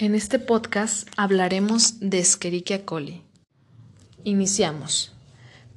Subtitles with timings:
[0.00, 3.20] En este podcast hablaremos de Escherichia coli.
[4.24, 5.12] Iniciamos.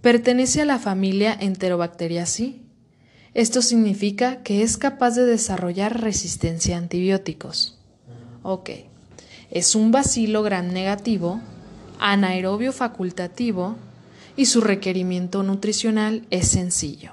[0.01, 2.61] Pertenece a la familia Enterobacteriaceae.
[3.33, 7.77] Esto significa que es capaz de desarrollar resistencia a antibióticos.
[8.43, 8.69] Ok.
[9.51, 11.41] Es un bacilo gram negativo,
[11.99, 13.75] anaerobio facultativo
[14.37, 17.11] y su requerimiento nutricional es sencillo.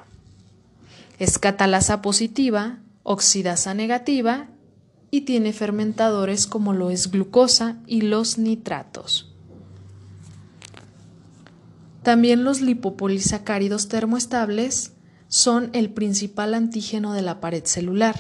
[1.18, 4.46] Es catalasa positiva, oxidasa negativa
[5.10, 9.34] y tiene fermentadores como lo es glucosa y los nitratos.
[12.02, 14.92] También los lipopolisacáridos termoestables
[15.28, 18.18] son el principal antígeno de la pared celular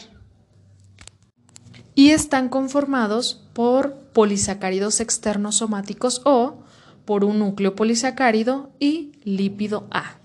[1.94, 6.62] y están conformados por polisacáridos externos somáticos o
[7.04, 10.18] por un núcleo polisacárido y lípido A.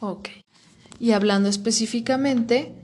[0.00, 0.28] Ok.
[0.98, 2.74] Y hablando específicamente,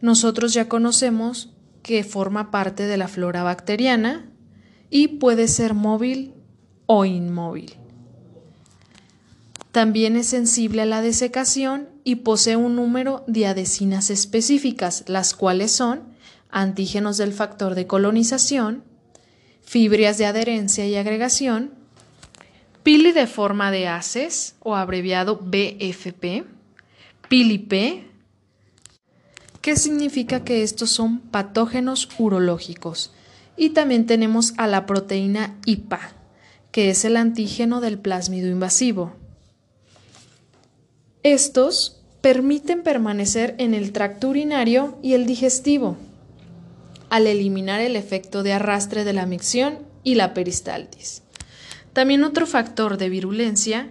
[0.00, 1.50] nosotros ya conocemos
[1.82, 4.30] que forma parte de la flora bacteriana
[4.90, 6.34] y puede ser móvil
[6.86, 7.74] o inmóvil.
[9.72, 15.72] También es sensible a la desecación y posee un número de adhesinas específicas, las cuales
[15.72, 16.02] son
[16.50, 18.82] antígenos del factor de colonización,
[19.62, 21.74] fibrias de adherencia y agregación,
[22.82, 26.44] pili de forma de ACES o abreviado BFP,
[27.28, 28.07] pili-P,
[29.68, 33.12] ¿Qué significa que estos son patógenos urológicos.
[33.54, 36.00] Y también tenemos a la proteína IPA,
[36.72, 39.12] que es el antígeno del plásmido invasivo.
[41.22, 45.98] Estos permiten permanecer en el tracto urinario y el digestivo,
[47.10, 51.24] al eliminar el efecto de arrastre de la micción y la peristaltis.
[51.92, 53.90] También otro factor de virulencia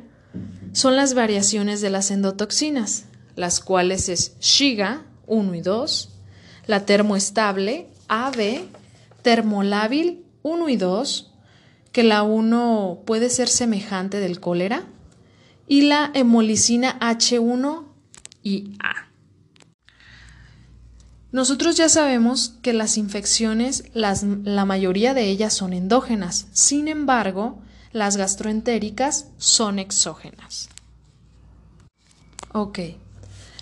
[0.74, 6.10] son las variaciones de las endotoxinas, las cuales es Shiga, 1 y 2,
[6.66, 8.64] la termoestable AB,
[9.22, 11.34] termolábil 1 y 2,
[11.92, 14.86] que la 1 puede ser semejante del cólera,
[15.68, 17.86] y la hemolicina H1
[18.44, 19.08] y A.
[21.32, 27.60] Nosotros ya sabemos que las infecciones, la mayoría de ellas son endógenas, sin embargo,
[27.92, 30.70] las gastroentéricas son exógenas.
[32.54, 32.80] Ok.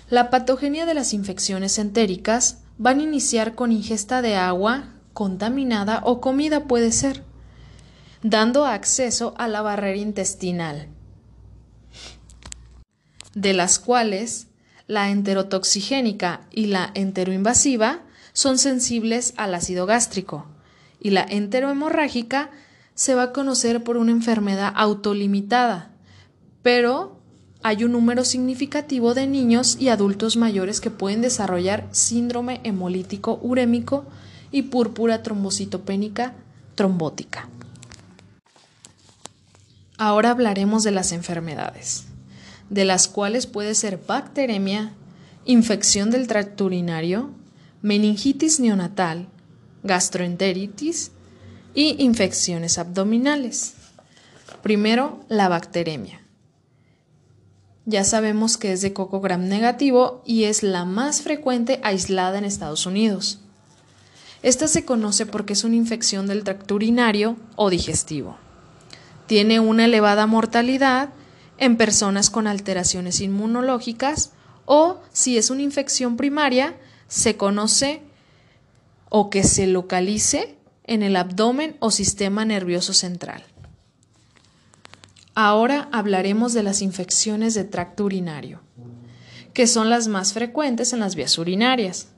[0.08, 6.20] La patogenia de las infecciones entéricas van a iniciar con ingesta de agua contaminada o
[6.20, 7.24] comida puede ser,
[8.22, 10.88] dando acceso a la barrera intestinal,
[13.34, 14.46] de las cuales
[14.86, 18.02] la enterotoxigénica y la enteroinvasiva
[18.32, 20.46] son sensibles al ácido gástrico
[21.00, 22.50] y la enterohemorrágica
[22.94, 25.90] se va a conocer por una enfermedad autolimitada,
[26.62, 27.15] pero
[27.66, 34.04] hay un número significativo de niños y adultos mayores que pueden desarrollar síndrome hemolítico urémico
[34.52, 36.32] y púrpura trombocitopénica
[36.76, 37.48] trombótica.
[39.98, 42.04] Ahora hablaremos de las enfermedades,
[42.70, 44.92] de las cuales puede ser bacteremia,
[45.44, 47.30] infección del tracto urinario,
[47.82, 49.26] meningitis neonatal,
[49.82, 51.10] gastroenteritis
[51.74, 53.74] y infecciones abdominales.
[54.62, 56.25] Primero, la bacteremia.
[57.88, 62.44] Ya sabemos que es de coco gram negativo y es la más frecuente aislada en
[62.44, 63.38] Estados Unidos.
[64.42, 68.38] Esta se conoce porque es una infección del tracto urinario o digestivo.
[69.26, 71.10] Tiene una elevada mortalidad
[71.58, 74.32] en personas con alteraciones inmunológicas
[74.64, 76.74] o si es una infección primaria,
[77.06, 78.02] se conoce
[79.08, 83.44] o que se localice en el abdomen o sistema nervioso central.
[85.38, 88.62] Ahora hablaremos de las infecciones de tracto urinario,
[89.52, 92.08] que son las más frecuentes en las vías urinarias.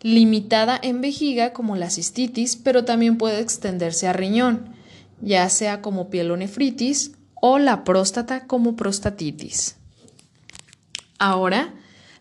[0.00, 4.74] Limitada en vejiga como la cistitis, pero también puede extenderse a riñón,
[5.20, 9.76] ya sea como pielonefritis o la próstata como prostatitis.
[11.18, 11.74] Ahora,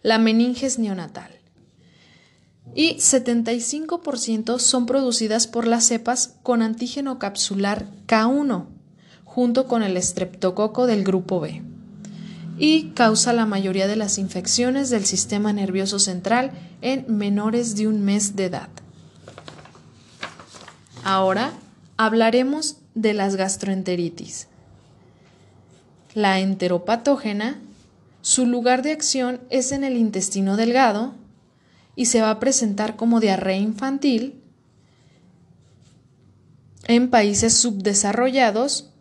[0.03, 1.31] la meninges neonatal.
[2.73, 8.74] Y 75% son producidas por las cepas con antígeno capsular K1,
[9.35, 11.61] junto con el estreptococo del grupo B
[12.57, 16.51] y causa la mayoría de las infecciones del sistema nervioso central
[16.81, 18.69] en menores de un mes de edad.
[21.03, 21.51] Ahora
[21.97, 24.47] hablaremos de las gastroenteritis.
[26.13, 27.59] La enteropatógena,
[28.21, 31.13] su lugar de acción es en el intestino delgado
[31.97, 34.41] y se va a presentar como diarrea infantil
[36.87, 38.93] en países subdesarrollados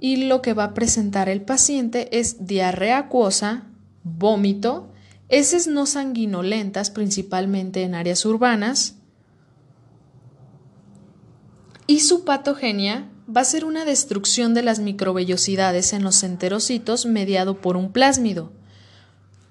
[0.00, 3.68] y lo que va a presentar el paciente es diarrea acuosa,
[4.02, 4.92] vómito,
[5.28, 8.96] heces no sanguinolentas principalmente en áreas urbanas,
[11.86, 17.60] Y su patogenia va a ser una destrucción de las microvellosidades en los enterocitos mediado
[17.60, 18.52] por un plásmido.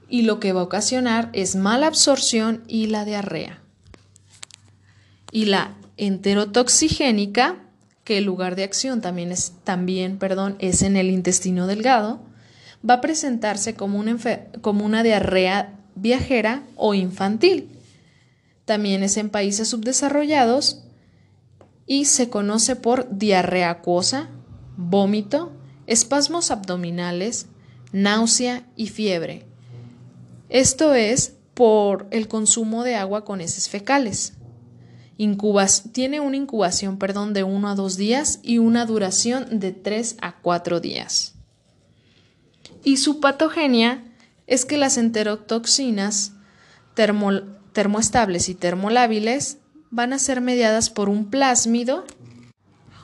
[0.09, 3.61] Y lo que va a ocasionar es mala absorción y la diarrea.
[5.31, 7.62] Y la enterotoxigénica,
[8.03, 12.19] que el lugar de acción también es, también, perdón, es en el intestino delgado,
[12.87, 14.17] va a presentarse como una,
[14.61, 17.69] como una diarrea viajera o infantil.
[18.65, 20.83] También es en países subdesarrollados
[21.85, 24.29] y se conoce por diarrea acuosa,
[24.77, 25.51] vómito,
[25.87, 27.47] espasmos abdominales,
[27.91, 29.45] náusea y fiebre.
[30.49, 34.33] Esto es por el consumo de agua con heces fecales.
[35.91, 40.37] Tiene una incubación perdón, de 1 a 2 días y una duración de 3 a
[40.41, 41.35] 4 días.
[42.83, 44.03] Y su patogenia
[44.47, 46.33] es que las enterotoxinas
[47.73, 49.57] termoestables y termolábiles
[49.89, 52.03] van a ser mediadas por un plásmido,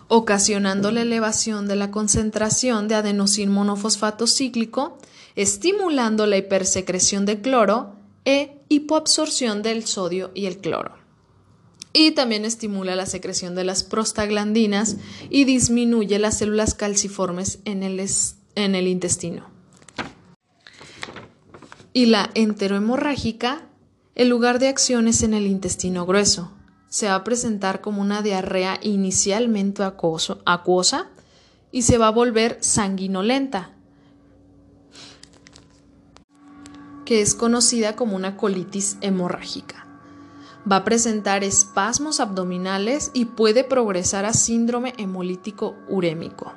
[0.07, 4.97] ocasionando la elevación de la concentración de adenosín monofosfato cíclico,
[5.35, 7.95] estimulando la hipersecreción de cloro
[8.25, 10.98] e hipoabsorción del sodio y el cloro.
[11.91, 14.97] Y también estimula la secreción de las prostaglandinas
[15.29, 18.05] y disminuye las células calciformes en el,
[18.55, 19.47] en el intestino.
[21.91, 23.67] Y la enterohemorrágica,
[24.13, 26.51] el lugar de acción es en el intestino grueso,
[26.89, 31.07] se va a presentar como una diarrea inicialmente acuosa
[31.71, 33.71] y se va a volver sanguinolenta,
[37.05, 39.88] que es conocida como una colitis hemorrágica.
[40.69, 46.53] Va a presentar espasmos abdominales y puede progresar a síndrome hemolítico urémico.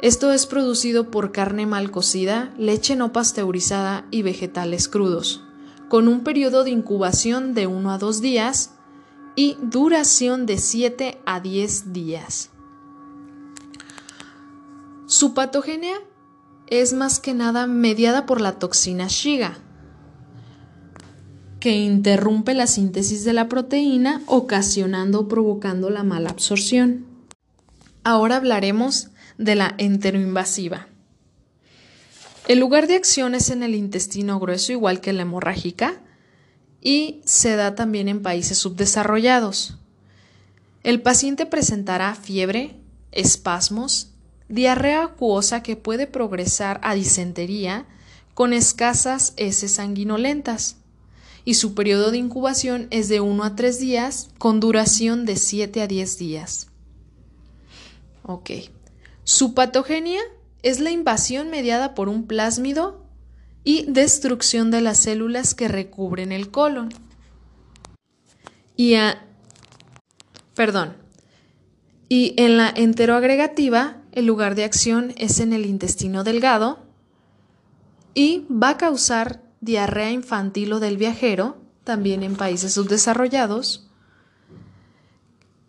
[0.00, 5.42] Esto es producido por carne mal cocida, leche no pasteurizada y vegetales crudos,
[5.88, 8.72] con un periodo de incubación de 1 a 2 días
[9.36, 12.50] y duración de 7 a 10 días.
[15.06, 15.96] Su patogenia
[16.66, 19.58] es más que nada mediada por la toxina Shiga,
[21.64, 27.06] que interrumpe la síntesis de la proteína, ocasionando o provocando la mala absorción.
[28.02, 29.08] Ahora hablaremos
[29.38, 30.88] de la enteroinvasiva.
[32.48, 36.02] El lugar de acción es en el intestino grueso, igual que la hemorrágica,
[36.82, 39.78] y se da también en países subdesarrollados.
[40.82, 42.76] El paciente presentará fiebre,
[43.10, 44.10] espasmos,
[44.50, 47.86] diarrea acuosa que puede progresar a disentería
[48.34, 50.76] con escasas heces sanguinolentas
[51.44, 55.82] y su periodo de incubación es de 1 a 3 días con duración de 7
[55.82, 56.68] a 10 días.
[58.22, 58.50] Ok.
[59.24, 60.20] Su patogenia
[60.62, 63.04] es la invasión mediada por un plásmido
[63.64, 66.88] y destrucción de las células que recubren el colon.
[68.76, 68.96] Y
[70.54, 70.96] perdón.
[72.08, 76.78] Y en la enteroagregativa, el lugar de acción es en el intestino delgado
[78.14, 83.86] y va a causar diarrea infantil o del viajero, también en países subdesarrollados,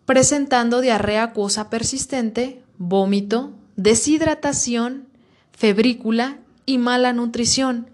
[0.04, 5.08] presentando diarrea acuosa persistente, vómito, deshidratación,
[5.52, 7.90] febrícula y mala nutrición.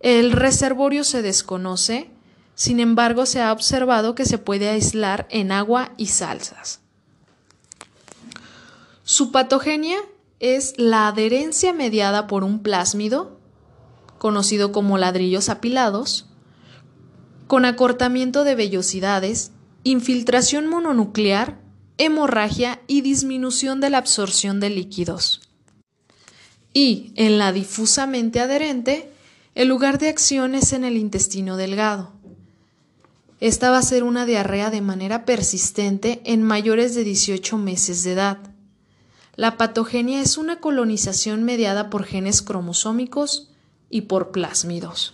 [0.00, 2.10] El reservorio se desconoce,
[2.54, 6.80] sin embargo se ha observado que se puede aislar en agua y salsas.
[9.04, 9.98] Su patogenia
[10.40, 13.33] es la adherencia mediada por un plásmido,
[14.24, 16.30] conocido como ladrillos apilados,
[17.46, 19.50] con acortamiento de vellosidades,
[19.82, 21.60] infiltración mononuclear,
[21.98, 25.42] hemorragia y disminución de la absorción de líquidos
[26.72, 29.12] y en la difusamente adherente,
[29.54, 32.14] el lugar de acción es en el intestino delgado.
[33.40, 38.12] Esta va a ser una diarrea de manera persistente en mayores de 18 meses de
[38.12, 38.38] edad.
[39.36, 43.50] La patogenia es una colonización mediada por genes cromosómicos
[43.90, 45.12] y por plásmidos.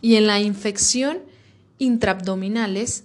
[0.00, 1.18] Y en la infección
[1.78, 3.04] intraabdominales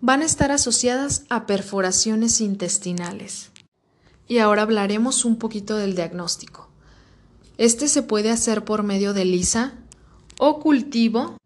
[0.00, 3.52] van a estar asociadas a perforaciones intestinales.
[4.28, 6.68] Y ahora hablaremos un poquito del diagnóstico.
[7.58, 9.74] Este se puede hacer por medio de lisa
[10.38, 11.36] o cultivo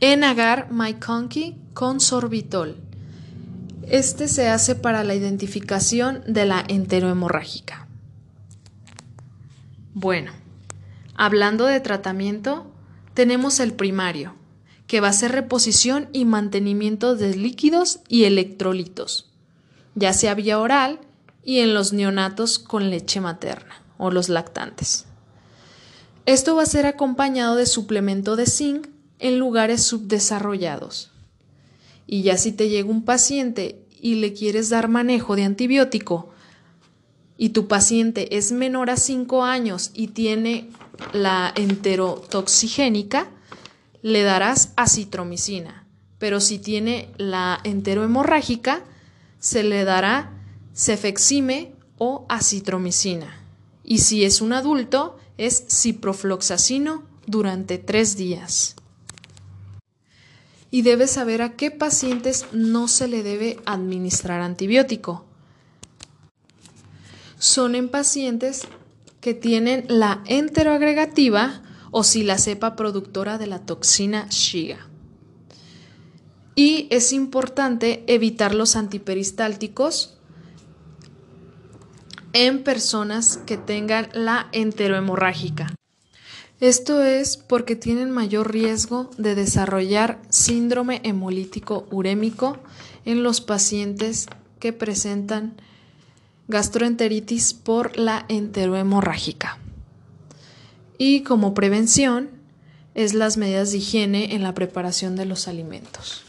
[0.00, 2.76] en agar myconki con sorbitol.
[3.86, 7.86] Este se hace para la identificación de la enterohemorrágica.
[9.94, 10.32] Bueno,
[11.24, 12.66] hablando de tratamiento,
[13.14, 14.34] tenemos el primario,
[14.88, 19.30] que va a ser reposición y mantenimiento de líquidos y electrolitos,
[19.94, 20.98] ya sea vía oral
[21.44, 25.04] y en los neonatos con leche materna o los lactantes.
[26.26, 28.88] Esto va a ser acompañado de suplemento de zinc
[29.20, 31.12] en lugares subdesarrollados.
[32.04, 36.30] Y ya si te llega un paciente y le quieres dar manejo de antibiótico
[37.38, 40.68] y tu paciente es menor a 5 años y tiene
[41.12, 43.28] la enterotoxigénica,
[44.02, 45.86] le darás acitromicina.
[46.18, 48.82] Pero si tiene la enterohemorrágica,
[49.38, 50.32] se le dará
[50.74, 53.38] cefexime o acitromicina.
[53.84, 58.76] Y si es un adulto, es ciprofloxacino durante tres días.
[60.70, 65.26] Y debes saber a qué pacientes no se le debe administrar antibiótico.
[67.38, 68.68] Son en pacientes
[69.22, 71.62] que tienen la enteroagregativa
[71.92, 74.88] o si la cepa productora de la toxina Shiga.
[76.56, 80.18] Y es importante evitar los antiperistálticos
[82.32, 85.72] en personas que tengan la enterohemorrágica.
[86.58, 92.58] Esto es porque tienen mayor riesgo de desarrollar síndrome hemolítico urémico
[93.04, 94.26] en los pacientes
[94.58, 95.56] que presentan
[96.48, 99.58] gastroenteritis por la enterohemorrágica.
[100.98, 102.30] Y como prevención
[102.94, 106.24] es las medidas de higiene en la preparación de los alimentos.